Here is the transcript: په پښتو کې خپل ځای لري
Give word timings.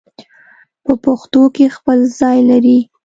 په 0.83 0.93
پښتو 1.03 1.43
کې 1.55 1.65
خپل 1.77 1.99
ځای 2.19 2.37
لري 2.49 2.79